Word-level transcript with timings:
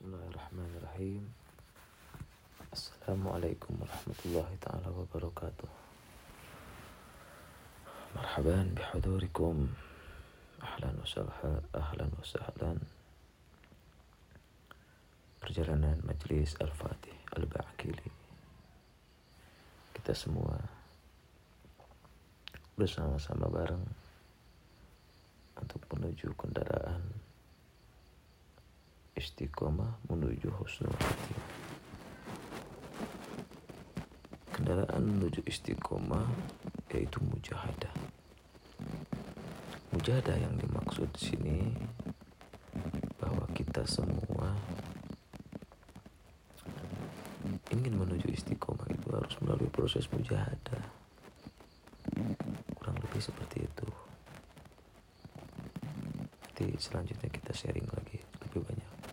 Bismillahirrahmanirrahim. 0.00 1.28
Assalamualaikum 2.72 3.84
warahmatullahi 3.84 4.56
taala 4.56 4.88
wabarakatuh. 4.96 5.68
Marhaban 8.16 8.72
bihudurikum. 8.72 9.68
Ahlan 10.64 10.96
wa 10.96 11.04
sahlan 11.04 11.60
Ahlan 11.76 12.08
wa 12.16 12.24
sahlan. 12.24 12.80
Perjalanan 15.44 16.00
Majlis 16.08 16.56
Al-Fatih 16.56 17.36
Al-Ba'akili 17.36 18.08
Kita 20.00 20.16
semua 20.16 20.56
Bersama-sama 22.72 23.52
bareng 23.52 23.84
Untuk 25.60 25.84
menuju 25.92 26.32
kendaraan 26.40 27.29
istiqomah 29.20 30.00
menuju 30.08 30.48
husnul 30.56 30.96
khatimah. 30.96 31.48
Kendaraan 34.56 35.04
menuju 35.04 35.44
istiqomah 35.44 36.24
yaitu 36.88 37.20
mujahadah. 37.20 37.92
Mujahadah 39.92 40.36
yang 40.40 40.56
dimaksud 40.56 41.12
di 41.12 41.20
sini 41.20 41.58
bahwa 43.20 43.44
kita 43.52 43.84
semua 43.84 44.56
ingin 47.68 48.00
menuju 48.00 48.24
istiqomah 48.32 48.88
itu 48.88 49.06
harus 49.12 49.36
melalui 49.44 49.68
proses 49.68 50.08
mujahadah. 50.08 50.80
Kurang 52.72 52.96
lebih 53.04 53.20
seperti 53.20 53.68
itu. 53.68 53.88
Nanti 56.40 56.76
selanjutnya 56.80 57.28
kita 57.28 57.52
sharing 57.52 57.88
lagi. 57.88 57.99